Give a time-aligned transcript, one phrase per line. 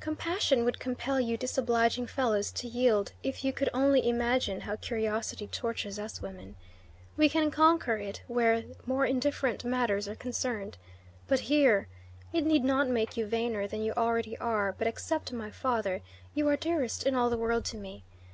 [0.00, 5.46] Compassion would compel you disobliging fellows to yield, if you could only imagine how curiosity
[5.46, 6.56] tortures us women.
[7.16, 10.76] We can conquer it where more indifferent matters are concerned.
[11.26, 11.88] But here!
[12.34, 16.02] it need not make you vainer than you already are, but except my father,
[16.34, 18.04] you are dearest in all the world to me.